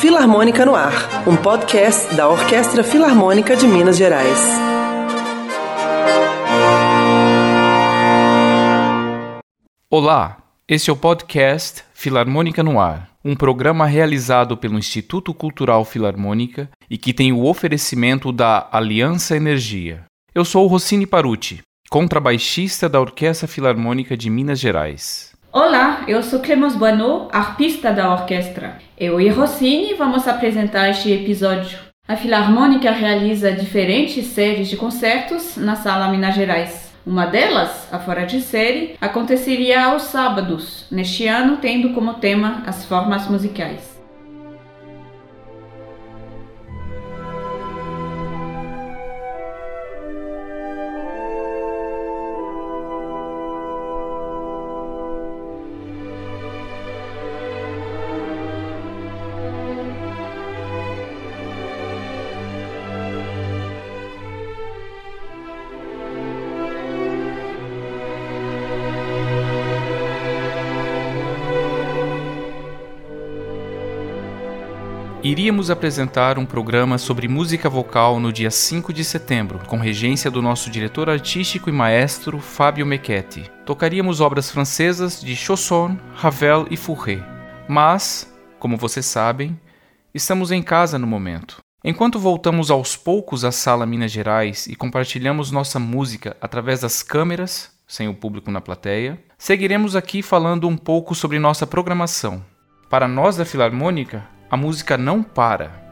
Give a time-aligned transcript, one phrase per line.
[0.00, 0.92] Filarmônica no Ar,
[1.26, 4.38] um podcast da Orquestra Filarmônica de Minas Gerais.
[9.88, 10.36] Olá,
[10.68, 16.98] este é o podcast Filarmônica no Ar, um programa realizado pelo Instituto Cultural Filarmônica e
[16.98, 20.04] que tem o oferecimento da Aliança Energia.
[20.34, 25.32] Eu sou Rossini Paruti, contrabaixista da Orquestra Filarmônica de Minas Gerais.
[25.52, 28.78] Olá, eu sou Clemens Boineau, arpista da orquestra.
[28.98, 31.78] Eu e Rossini vamos apresentar este episódio.
[32.08, 36.92] A Filarmônica realiza diferentes séries de concertos na Sala Minas Gerais.
[37.06, 42.84] Uma delas, a Fora de Série, aconteceria aos sábados, neste ano tendo como tema as
[42.84, 43.93] formas musicais.
[75.24, 80.42] Iríamos apresentar um programa sobre música vocal no dia 5 de setembro, com regência do
[80.42, 83.50] nosso diretor artístico e maestro Fábio Mechetti.
[83.64, 87.22] Tocaríamos obras francesas de Chausson, Ravel e Fauré.
[87.66, 89.58] Mas, como vocês sabem,
[90.12, 91.56] estamos em casa no momento.
[91.82, 97.72] Enquanto voltamos aos poucos à Sala Minas Gerais e compartilhamos nossa música através das câmeras,
[97.88, 102.44] sem o público na plateia, seguiremos aqui falando um pouco sobre nossa programação.
[102.90, 105.83] Para nós da Filarmônica, a música não para.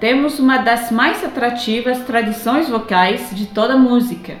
[0.00, 4.36] Temos uma das mais atrativas tradições vocais de toda a música.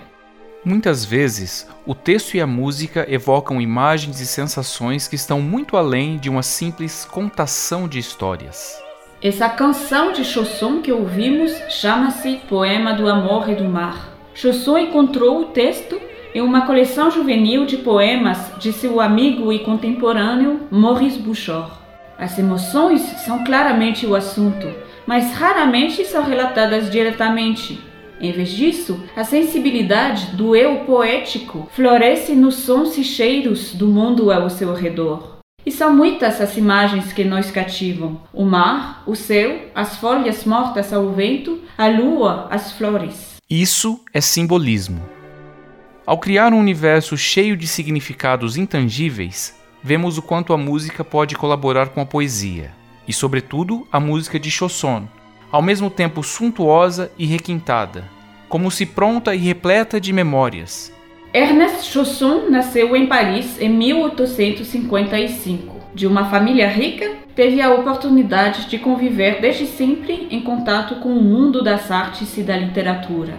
[0.64, 6.16] Muitas vezes, o texto e a música evocam imagens e sensações que estão muito além
[6.16, 8.82] de uma simples contação de histórias.
[9.22, 14.16] Essa canção de Chausson que ouvimos chama-se Poema do Amor e do Mar.
[14.34, 16.00] Chausson encontrou o texto
[16.34, 21.72] em uma coleção juvenil de poemas de seu amigo e contemporâneo Maurice Bouchard.
[22.18, 24.68] As emoções são claramente o assunto,
[25.08, 27.80] mas raramente são relatadas diretamente.
[28.20, 34.30] Em vez disso, a sensibilidade do eu poético floresce nos sons e cheiros do mundo
[34.30, 35.38] ao seu redor.
[35.64, 40.92] E são muitas as imagens que nos cativam: o mar, o céu, as folhas mortas
[40.92, 43.36] ao vento, a lua, as flores.
[43.48, 45.00] Isso é simbolismo.
[46.04, 51.88] Ao criar um universo cheio de significados intangíveis, vemos o quanto a música pode colaborar
[51.88, 52.76] com a poesia,
[53.08, 55.08] e, sobretudo, a música de Chausson,
[55.50, 58.04] ao mesmo tempo suntuosa e requintada,
[58.48, 60.92] como se pronta e repleta de memórias.
[61.32, 65.78] Ernest Chausson nasceu em Paris em 1855.
[65.94, 71.22] De uma família rica, teve a oportunidade de conviver desde sempre em contato com o
[71.22, 73.34] mundo das artes e da literatura.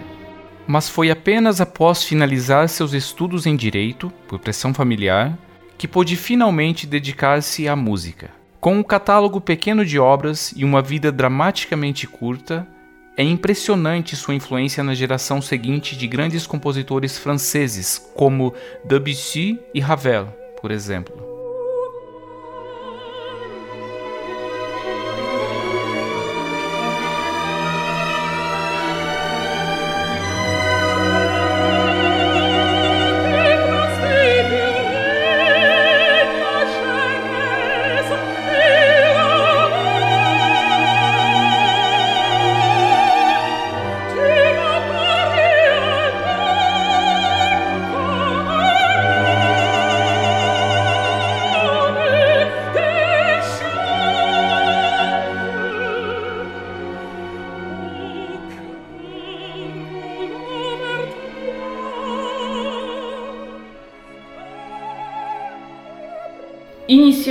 [0.67, 5.37] Mas foi apenas após finalizar seus estudos em direito, por pressão familiar,
[5.77, 8.38] que pôde finalmente dedicar-se à música.
[8.59, 12.67] Com um catálogo pequeno de obras e uma vida dramaticamente curta,
[13.15, 18.53] é impressionante sua influência na geração seguinte de grandes compositores franceses como
[18.83, 20.27] Debussy e Ravel,
[20.61, 21.28] por exemplo.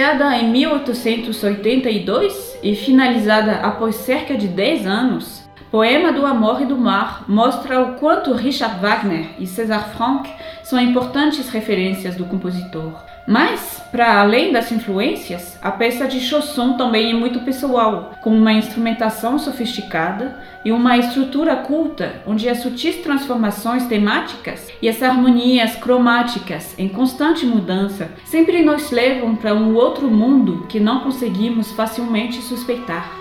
[0.09, 6.79] Iniciada em 1882 e finalizada após cerca de 10 anos, Poema do Amor e do
[6.79, 10.33] Mar mostra o quanto Richard Wagner e César Franck
[10.63, 12.95] são importantes referências do compositor.
[13.31, 18.55] Mas, para além das influências, a peça de Chausson também é muito pessoal, com uma
[18.55, 26.75] instrumentação sofisticada e uma estrutura culta, onde as sutis transformações temáticas e as harmonias cromáticas
[26.79, 33.18] em constante mudança sempre nos levam para um outro mundo que não conseguimos facilmente suspeitar.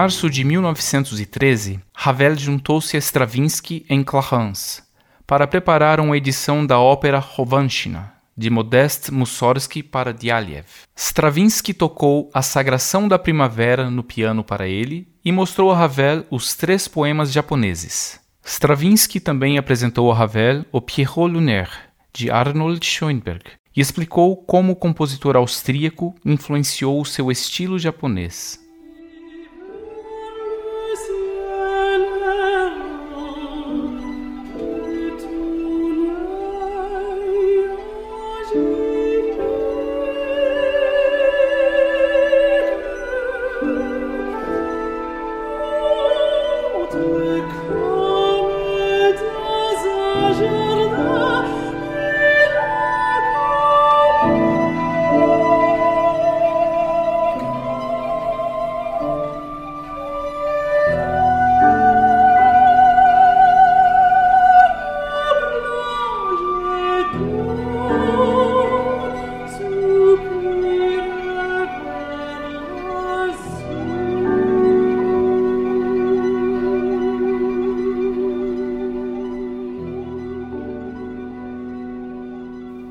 [0.00, 4.80] Março de 1913, Ravel juntou-se a Stravinsky em Clarence
[5.26, 10.66] para preparar uma edição da ópera Rovanchina, de Modest Mussorgsky para Dialiev.
[10.94, 16.54] Stravinsky tocou A Sagração da Primavera no piano para ele e mostrou a Ravel os
[16.54, 18.20] três poemas japoneses.
[18.44, 21.72] Stravinsky também apresentou a Ravel o Pierrot Lunaire,
[22.14, 28.67] de Arnold Schoenberg, e explicou como o compositor austríaco influenciou o seu estilo japonês.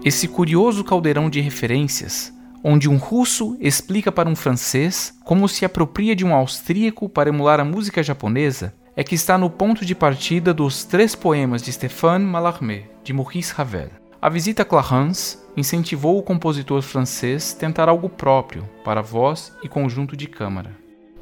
[0.07, 2.33] Esse curioso caldeirão de referências,
[2.63, 7.59] onde um russo explica para um francês como se apropria de um austríaco para emular
[7.59, 12.23] a música japonesa, é que está no ponto de partida dos três poemas de Stéphane
[12.23, 13.89] Mallarmé, de Maurice Ravel.
[14.21, 20.15] A visita a Clarence incentivou o compositor francês tentar algo próprio para voz e conjunto
[20.15, 20.71] de câmara.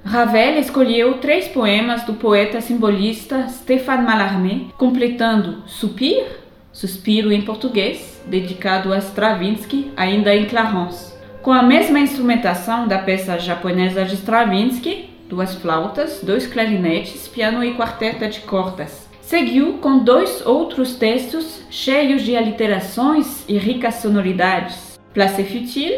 [0.03, 6.44] Ravel escolheu três poemas do poeta simbolista Stéphane Mallarmé, completando Soupir,
[6.75, 11.13] Suspiro em português, dedicado a Stravinsky, ainda em Clarence.
[11.41, 17.75] Com a mesma instrumentação da peça japonesa de Stravinsky, duas flautas, dois clarinetes, piano e
[17.75, 19.07] quarteta de cordas.
[19.21, 24.99] Seguiu com dois outros textos cheios de aliterações e ricas sonoridades.
[25.13, 25.97] Place futile,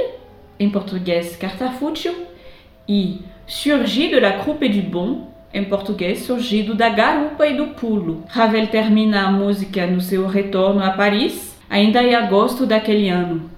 [0.60, 2.14] em português Carta Fútil,
[2.88, 8.24] e Surgir de la croupe du bon, em português surgido da garupa e do pulo.
[8.28, 13.57] Ravel termina a música no seu retorno a Paris, ainda em agosto daquele ano.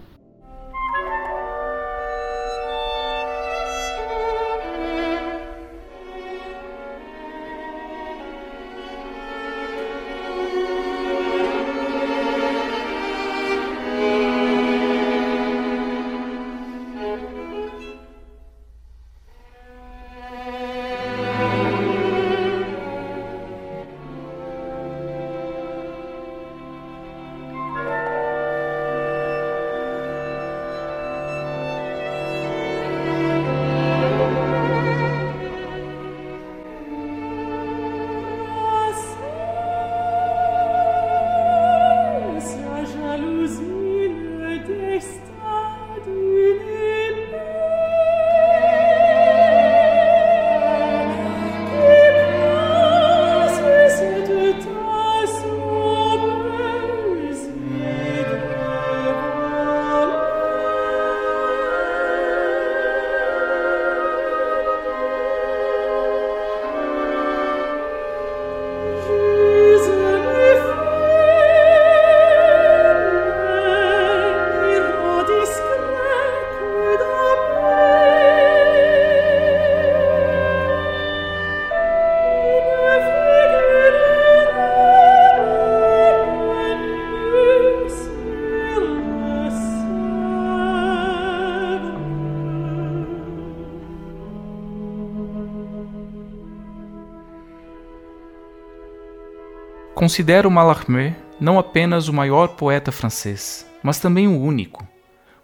[100.00, 104.88] Considero Mallarmé não apenas o maior poeta francês, mas também o único,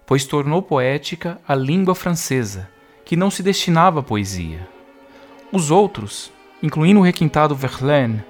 [0.06, 2.66] pois tornou poética a língua francesa,
[3.04, 4.66] que não se destinava à poesia.
[5.52, 6.32] Os outros,
[6.62, 8.24] incluindo o requintado Verlaine,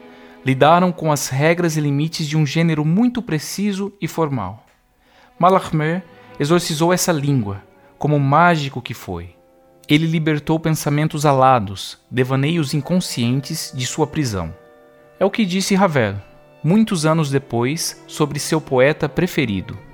[0.45, 4.67] lidaram com as regras e limites de um gênero muito preciso e formal.
[5.39, 6.03] Mallarmé
[6.41, 7.63] exorcizou essa língua,
[7.99, 9.37] como mágico que foi.
[9.89, 14.53] Ele libertou pensamentos alados, devaneios inconscientes de sua prisão.
[15.19, 16.17] É o que disse Ravel,
[16.63, 19.86] muitos anos depois, sobre seu poeta preferido.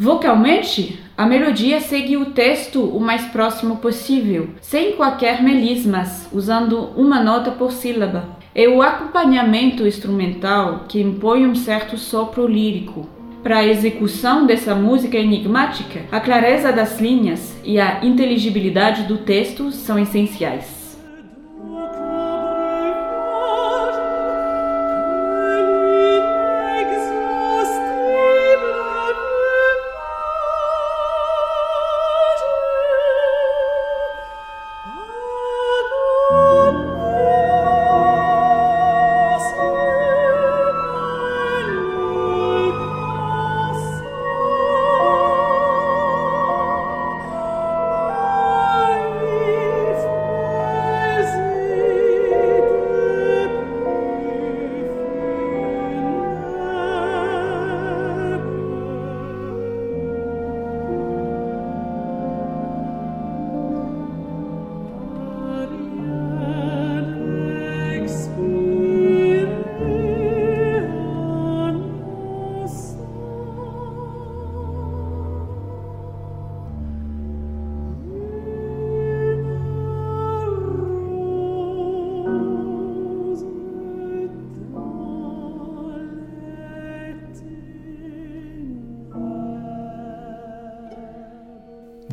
[0.00, 7.20] Vocalmente, a melodia segue o texto o mais próximo possível, sem qualquer melismas, usando uma
[7.20, 8.28] nota por sílaba.
[8.54, 13.08] É o acompanhamento instrumental que impõe um certo sopro lírico.
[13.42, 19.72] Para a execução dessa música enigmática, a clareza das linhas e a inteligibilidade do texto
[19.72, 20.77] são essenciais.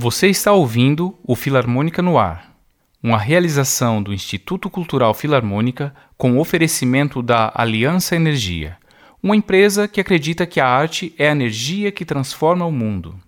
[0.05, 2.55] Você está ouvindo o Filarmônica no Ar,
[3.01, 8.77] uma realização do Instituto Cultural Filarmônica com oferecimento da Aliança Energia,
[9.23, 13.19] uma empresa que acredita que a arte é a energia que transforma o mundo.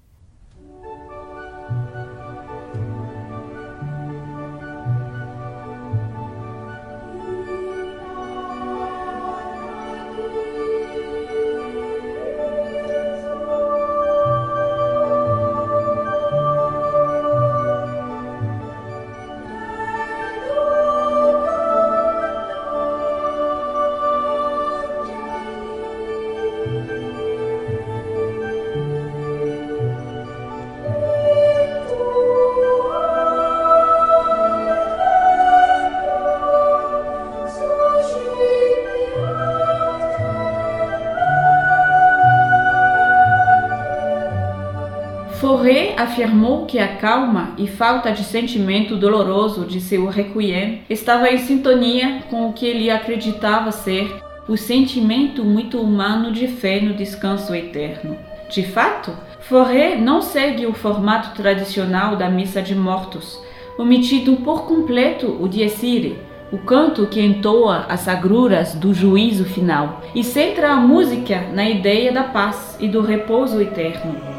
[45.98, 52.22] Afirmou que a calma e falta de sentimento doloroso de seu requiem estava em sintonia
[52.30, 54.16] com o que ele acreditava ser
[54.48, 58.16] o sentimento muito humano de fé no descanso eterno.
[58.48, 59.12] De fato,
[59.42, 63.42] Fauré não segue o formato tradicional da missa de mortos,
[63.77, 66.20] omitindo por completo o Dies Irae,
[66.51, 72.12] o canto que entoa as agruras do juízo final, e centra a música na ideia
[72.12, 74.37] da paz e do repouso eterno.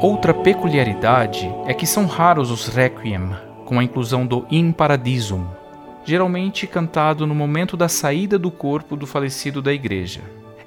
[0.00, 5.44] Outra peculiaridade é que são raros os requiem, com a inclusão do In Paradisum,
[6.04, 10.20] geralmente cantado no momento da saída do corpo do falecido da igreja.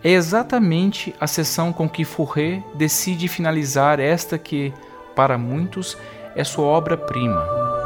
[0.04, 4.74] É exatamente a sessão com que Fourré decide finalizar esta que,
[5.16, 5.98] para muitos,
[6.36, 7.81] é sua obra-prima.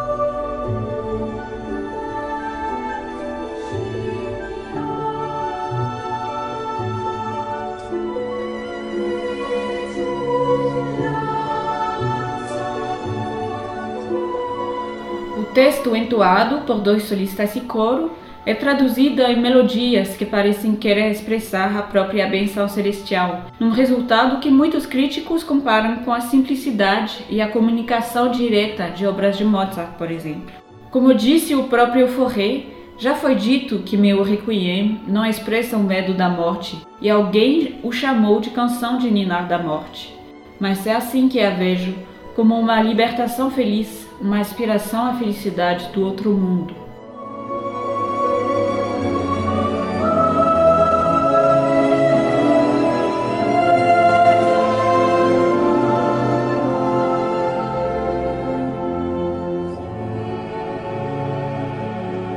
[15.56, 18.12] Texto entoado por dois solistas e coro
[18.46, 24.52] é traduzida em melodias que parecem querer expressar a própria benção celestial, num resultado que
[24.52, 30.12] muitos críticos comparam com a simplicidade e a comunicação direta de obras de Mozart, por
[30.12, 30.54] exemplo.
[30.92, 32.66] Como disse o próprio Fauré,
[32.98, 37.94] já foi dito que meu requiem não expressa o medo da morte, e alguém o
[37.94, 40.14] chamou de canção de ninar da morte.
[40.60, 41.96] Mas é assim que a vejo,
[42.36, 46.76] como uma libertação feliz, uma aspiração à felicidade do outro mundo.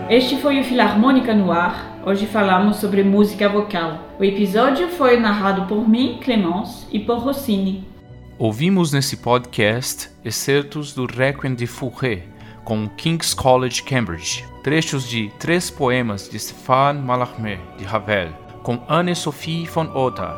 [0.09, 2.00] Este foi o Filarmônica no Ar.
[2.07, 3.99] Hoje falamos sobre música vocal.
[4.19, 7.98] O episódio foi narrado por mim, Clemence, e por Rossini.
[8.40, 12.23] Ouvimos nesse podcast excertos do Requiem de Fauré,
[12.64, 19.66] com King's College Cambridge, trechos de três poemas de Stéphane Mallarmé, de Ravel, com Anne-Sophie
[19.66, 20.30] von Otter,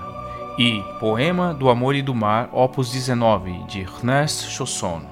[0.59, 5.03] e Poema do Amor e do Mar, opus 19, de Ernest Chausson,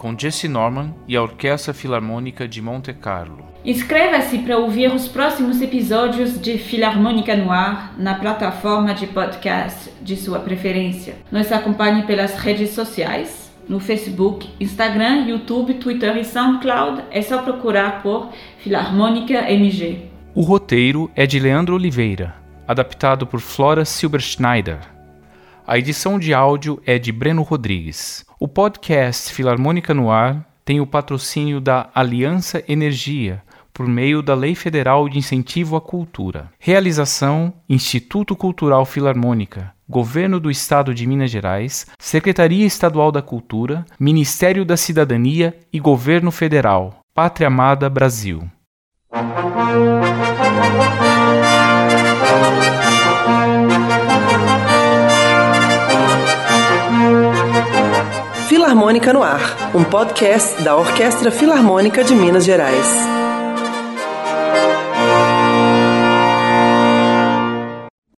[0.00, 3.44] com Jesse Norman e a Orquestra Filarmônica de Monte Carlo.
[3.62, 10.16] Inscreva-se para ouvir os próximos episódios de Filarmônica no Ar na plataforma de podcast de
[10.16, 11.16] sua preferência.
[11.30, 17.02] Nos acompanhe pelas redes sociais, no Facebook, Instagram, YouTube, Twitter e SoundCloud.
[17.10, 20.08] É só procurar por Filarmônica MG.
[20.34, 22.34] O roteiro é de Leandro Oliveira,
[22.66, 24.78] adaptado por Flora Silberschneider.
[25.70, 28.24] A edição de áudio é de Breno Rodrigues.
[28.40, 33.40] O podcast Filarmônica no Ar tem o patrocínio da Aliança Energia
[33.72, 36.50] por meio da Lei Federal de Incentivo à Cultura.
[36.58, 44.64] Realização: Instituto Cultural Filarmônica, Governo do Estado de Minas Gerais, Secretaria Estadual da Cultura, Ministério
[44.64, 46.98] da Cidadania e Governo Federal.
[47.14, 48.42] Pátria Amada Brasil.
[58.50, 63.29] Filarmônica no Ar, um podcast da Orquestra Filarmônica de Minas Gerais.